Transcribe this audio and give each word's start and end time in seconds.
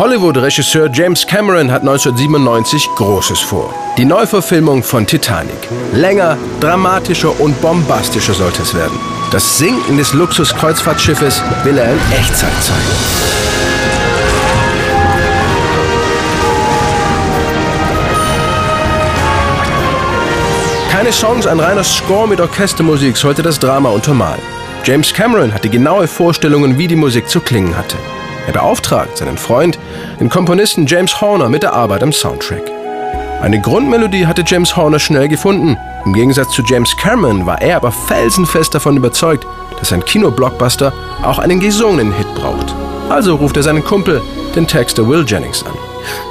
Hollywood-Regisseur 0.00 0.88
James 0.90 1.26
Cameron 1.26 1.70
hat 1.70 1.82
1997 1.82 2.88
Großes 2.96 3.40
vor. 3.40 3.74
Die 3.98 4.06
Neuverfilmung 4.06 4.82
von 4.82 5.06
Titanic. 5.06 5.68
Länger, 5.92 6.38
dramatischer 6.58 7.38
und 7.38 7.60
bombastischer 7.60 8.32
sollte 8.32 8.62
es 8.62 8.74
werden. 8.74 8.98
Das 9.30 9.58
Sinken 9.58 9.98
des 9.98 10.14
Luxuskreuzfahrtschiffes 10.14 11.42
will 11.64 11.76
er 11.76 11.92
in 11.92 11.98
Echtzeit 12.12 12.62
zeigen. 12.62 12.80
Keine 20.90 21.12
Songs, 21.12 21.46
ein 21.46 21.60
reiner 21.60 21.84
Score 21.84 22.26
mit 22.26 22.40
Orchestermusik 22.40 23.18
sollte 23.18 23.42
das 23.42 23.58
Drama 23.58 23.90
untermalen. 23.90 24.40
James 24.82 25.12
Cameron 25.12 25.52
hatte 25.52 25.68
genaue 25.68 26.08
Vorstellungen, 26.08 26.78
wie 26.78 26.88
die 26.88 26.96
Musik 26.96 27.28
zu 27.28 27.40
klingen 27.40 27.76
hatte. 27.76 27.98
Er 28.50 28.54
beauftragt 28.54 29.16
seinen 29.16 29.38
Freund, 29.38 29.78
den 30.18 30.28
Komponisten 30.28 30.84
James 30.84 31.20
Horner, 31.20 31.48
mit 31.48 31.62
der 31.62 31.72
Arbeit 31.72 32.02
am 32.02 32.12
Soundtrack. 32.12 32.64
Eine 33.40 33.60
Grundmelodie 33.60 34.26
hatte 34.26 34.42
James 34.44 34.76
Horner 34.76 34.98
schnell 34.98 35.28
gefunden. 35.28 35.76
Im 36.04 36.12
Gegensatz 36.12 36.50
zu 36.50 36.64
James 36.64 36.96
Cameron 36.96 37.46
war 37.46 37.62
er 37.62 37.76
aber 37.76 37.92
felsenfest 37.92 38.74
davon 38.74 38.96
überzeugt, 38.96 39.46
dass 39.78 39.92
ein 39.92 40.04
Kinoblockbuster 40.04 40.92
auch 41.22 41.38
einen 41.38 41.60
gesungenen 41.60 42.12
Hit 42.12 42.26
braucht. 42.34 42.74
Also 43.08 43.36
ruft 43.36 43.56
er 43.56 43.62
seinen 43.62 43.84
Kumpel, 43.84 44.20
den 44.56 44.66
Texter 44.66 45.06
Will 45.06 45.24
Jennings, 45.24 45.64
an. 45.64 45.78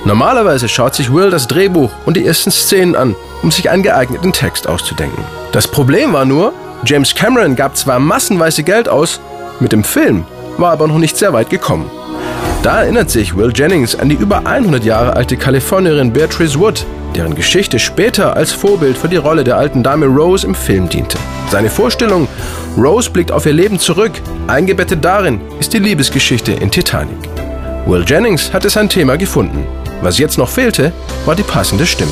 Normalerweise 0.04 0.68
schaut 0.68 0.96
sich 0.96 1.14
Will 1.14 1.30
das 1.30 1.48
Drehbuch 1.48 1.92
und 2.06 2.18
die 2.18 2.26
ersten 2.26 2.52
Szenen 2.52 2.98
an, 2.98 3.16
um 3.44 3.50
sich 3.50 3.70
einen 3.70 3.84
geeigneten 3.84 4.34
Text 4.34 4.68
auszudenken. 4.68 5.24
Das 5.54 5.70
Problem 5.70 6.12
war 6.12 6.26
nur, 6.26 6.52
James 6.84 7.16
Cameron 7.16 7.56
gab 7.56 7.78
zwar 7.78 7.98
massenweise 8.00 8.64
Geld 8.64 8.90
aus, 8.90 9.22
mit 9.62 9.72
dem 9.72 9.86
Film 9.86 10.26
war 10.58 10.74
aber 10.74 10.90
noch 10.90 10.98
nicht 10.98 11.16
sehr 11.16 11.32
weit 11.32 11.50
gekommen. 11.50 11.90
Da 12.70 12.84
erinnert 12.84 13.10
sich 13.10 13.36
Will 13.36 13.52
Jennings 13.52 13.96
an 13.96 14.10
die 14.10 14.16
über 14.16 14.46
100 14.46 14.84
Jahre 14.84 15.16
alte 15.16 15.38
Kalifornierin 15.38 16.14
Beatrice 16.14 16.60
Wood, 16.60 16.86
deren 17.16 17.34
Geschichte 17.34 17.80
später 17.80 18.38
als 18.38 18.52
Vorbild 18.52 18.96
für 18.96 19.10
die 19.10 19.16
Rolle 19.16 19.44
der 19.44 19.58
alten 19.58 19.82
Dame 19.82 20.06
Rose 20.06 20.46
im 20.46 20.54
Film 20.54 20.88
diente. 20.88 21.18
Seine 21.50 21.72
Vorstellung, 21.72 22.28
Rose 22.78 23.10
blickt 23.10 23.32
auf 23.32 23.48
ihr 23.48 23.54
Leben 23.54 23.80
zurück, 23.80 24.12
eingebettet 24.46 25.04
darin 25.04 25.42
ist 25.60 25.74
die 25.74 25.80
Liebesgeschichte 25.80 26.52
in 26.52 26.70
Titanic. 26.70 27.18
Will 27.88 28.06
Jennings 28.06 28.54
hatte 28.54 28.70
sein 28.70 28.88
Thema 28.88 29.18
gefunden. 29.18 29.66
Was 30.04 30.20
jetzt 30.20 30.38
noch 30.38 30.50
fehlte, 30.50 30.94
war 31.26 31.36
die 31.36 31.42
passende 31.42 31.88
Stimme. 31.88 32.12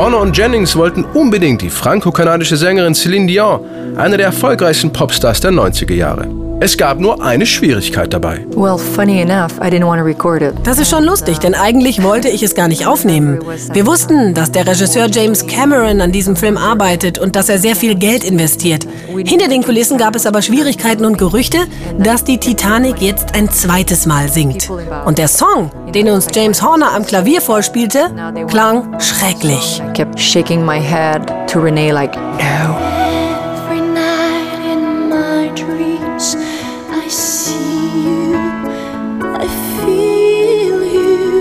Horner 0.00 0.20
und 0.20 0.34
Jennings 0.34 0.74
wollten 0.76 1.04
unbedingt 1.04 1.60
die 1.60 1.68
franco-kanadische 1.68 2.56
Sängerin 2.56 2.94
Celine 2.94 3.26
Dion, 3.26 3.60
eine 3.98 4.16
der 4.16 4.28
erfolgreichsten 4.28 4.90
Popstars 4.90 5.42
der 5.42 5.50
90er 5.50 5.92
Jahre. 5.92 6.39
Es 6.62 6.76
gab 6.76 7.00
nur 7.00 7.22
eine 7.22 7.46
Schwierigkeit 7.46 8.12
dabei. 8.12 8.44
Well, 8.54 8.76
funny 8.76 9.22
enough, 9.22 9.52
I 9.62 9.70
didn't 9.70 9.86
want 9.86 9.98
to 9.98 10.04
record 10.04 10.42
it. 10.42 10.52
Das 10.62 10.78
ist 10.78 10.90
schon 10.90 11.04
lustig, 11.04 11.38
denn 11.38 11.54
eigentlich 11.54 12.02
wollte 12.02 12.28
ich 12.28 12.42
es 12.42 12.54
gar 12.54 12.68
nicht 12.68 12.86
aufnehmen. 12.86 13.38
Wir 13.72 13.86
wussten, 13.86 14.34
dass 14.34 14.52
der 14.52 14.66
Regisseur 14.66 15.08
James 15.10 15.46
Cameron 15.46 16.02
an 16.02 16.12
diesem 16.12 16.36
Film 16.36 16.58
arbeitet 16.58 17.18
und 17.18 17.34
dass 17.34 17.48
er 17.48 17.58
sehr 17.58 17.76
viel 17.76 17.94
Geld 17.94 18.24
investiert. 18.24 18.86
Hinter 19.24 19.48
den 19.48 19.62
Kulissen 19.62 19.96
gab 19.96 20.14
es 20.14 20.26
aber 20.26 20.42
Schwierigkeiten 20.42 21.06
und 21.06 21.16
Gerüchte, 21.16 21.60
dass 21.98 22.24
die 22.24 22.36
Titanic 22.36 23.00
jetzt 23.00 23.34
ein 23.34 23.48
zweites 23.48 24.04
Mal 24.04 24.28
singt. 24.28 24.68
Und 25.06 25.16
der 25.16 25.28
Song, 25.28 25.70
den 25.94 26.10
uns 26.10 26.26
James 26.34 26.62
Horner 26.62 26.92
am 26.94 27.06
Klavier 27.06 27.40
vorspielte, 27.40 28.10
klang 28.48 29.00
schrecklich. 29.00 29.80
I 29.82 29.92
kept 29.94 30.20
shaking 30.20 30.62
my 30.62 30.78
head 30.78 31.22
to 31.46 31.58
Renee 31.58 31.90
like, 31.90 32.14
no. 32.16 32.99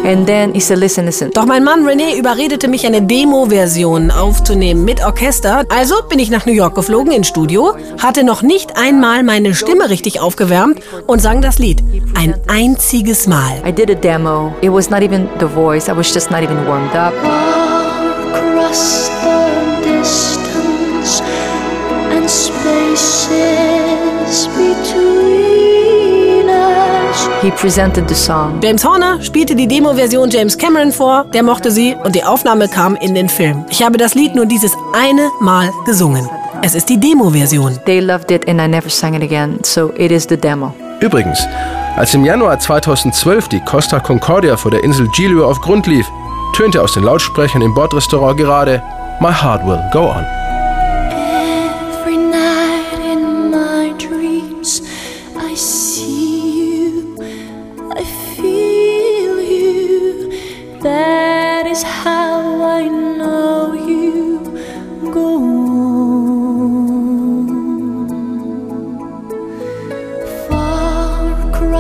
And 0.10 0.26
then 0.26 0.56
he 0.56 0.60
said, 0.60 0.80
listen, 0.80 1.06
listen. 1.06 1.30
Doch 1.36 1.46
mein 1.46 1.64
Mann 1.64 1.86
René 1.86 2.18
überredete 2.18 2.68
mich, 2.68 2.84
eine 2.84 3.04
Demo-Version 3.04 4.10
aufzunehmen 4.10 4.84
mit 4.84 5.06
Orchester. 5.06 5.66
Also 5.70 6.02
bin 6.10 6.18
ich 6.18 6.32
nach 6.32 6.48
New 6.48 6.52
York 6.52 6.74
geflogen 6.74 7.12
ins 7.12 7.28
Studio, 7.28 7.76
hatte 8.00 8.24
noch 8.24 8.42
nicht 8.42 8.76
einmal 8.76 9.22
meine 9.22 9.54
Stimme 9.54 9.92
richtig 9.92 10.20
aufgewärmt 10.20 10.80
und 11.06 11.22
sang 11.22 11.44
das 11.44 11.60
Lied. 11.60 11.84
Ein 12.16 12.34
einziges 12.48 13.28
Mal. 13.28 13.62
I 13.64 13.72
did 13.72 13.92
a 13.92 13.94
demo. 13.94 14.52
It 14.62 14.72
was 14.72 14.90
not 14.90 15.04
even 15.04 15.30
the 15.40 15.46
voice. 15.46 15.88
I 15.88 15.96
was 15.96 16.12
just 16.12 16.32
not 16.32 16.42
even 16.42 16.66
warmed 16.66 16.96
up. 16.96 17.14
Spaces 22.32 23.38
between. 24.56 25.09
He 27.50 27.56
presented 27.56 28.08
the 28.08 28.14
song. 28.14 28.60
James 28.62 28.86
Horner 28.86 29.20
spielte 29.24 29.56
die 29.56 29.68
Demo-Version 29.68 30.30
James 30.30 30.56
Cameron 30.56 30.92
vor, 30.92 31.26
der 31.34 31.42
mochte 31.42 31.72
sie 31.72 31.96
und 31.96 32.14
die 32.14 32.24
Aufnahme 32.24 32.68
kam 32.68 32.96
in 32.96 33.16
den 33.16 33.28
Film. 33.28 33.66
Ich 33.72 33.82
habe 33.82 33.98
das 33.98 34.14
Lied 34.14 34.36
nur 34.36 34.46
dieses 34.46 34.72
eine 34.94 35.32
Mal 35.40 35.72
gesungen. 35.84 36.30
Es 36.62 36.76
ist 36.76 36.90
die 36.90 37.00
Demo-Version. 37.00 37.80
They 37.88 38.02
loved 38.02 38.30
it 38.30 38.48
and 38.48 38.62
I 38.62 38.68
never 38.68 38.88
sang 38.88 39.16
it 39.16 39.24
again. 39.24 39.58
So 39.64 39.92
it 39.98 40.12
is 40.12 40.28
the 40.30 40.38
demo. 40.38 40.76
Übrigens, 41.00 41.40
als 41.96 42.14
im 42.14 42.24
Januar 42.24 42.60
2012 42.60 43.48
die 43.48 43.62
Costa 43.62 44.00
Concordia 44.00 44.56
vor 44.56 44.70
der 44.70 44.84
Insel 44.84 45.08
Giglio 45.16 45.50
auf 45.50 45.60
Grund 45.60 45.88
lief, 45.88 46.06
tönte 46.56 46.80
aus 46.80 46.94
den 46.94 47.02
Lautsprechern 47.02 47.64
im 47.64 47.74
Bordrestaurant 47.74 48.38
gerade 48.38 48.80
My 49.22 49.34
Heart 49.34 49.66
Will 49.66 49.82
Go 49.92 50.12
On. 50.12 50.24
Every 52.04 52.16
night 52.16 52.94
in 53.12 53.50
my 53.50 53.92
dreams, 53.98 54.84
I 55.36 55.56
see 55.56 56.19